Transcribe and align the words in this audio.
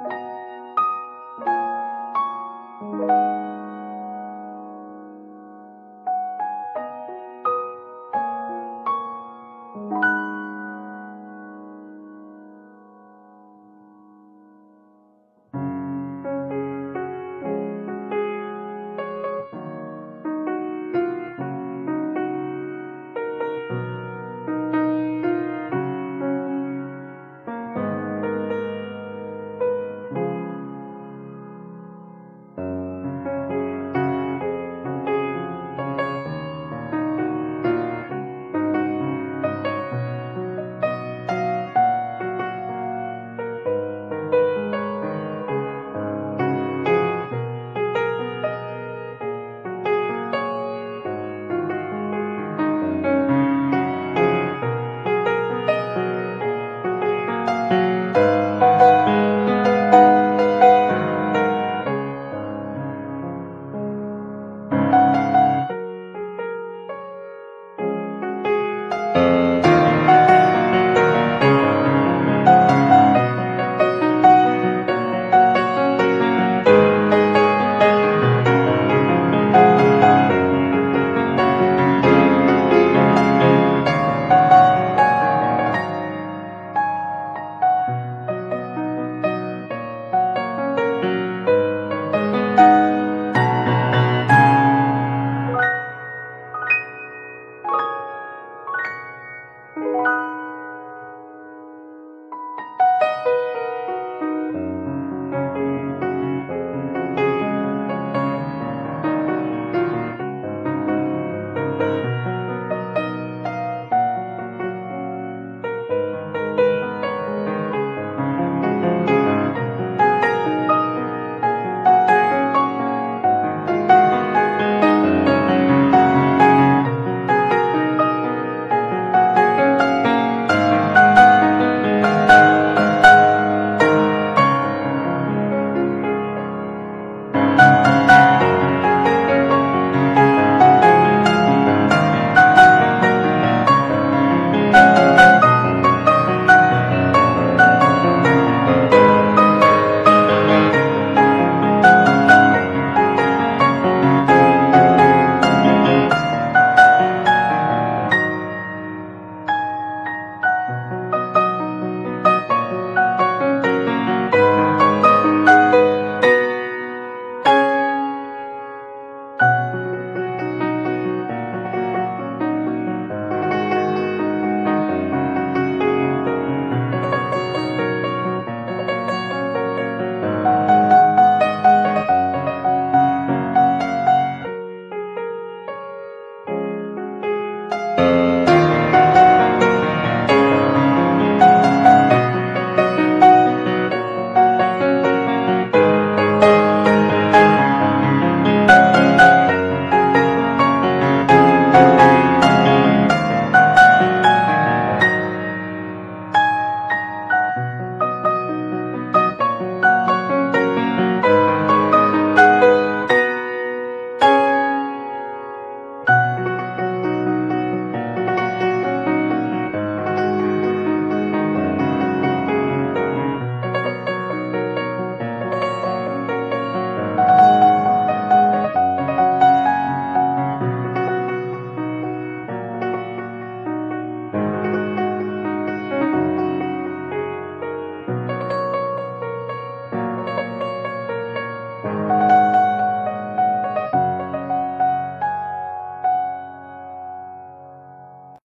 you 0.00 0.33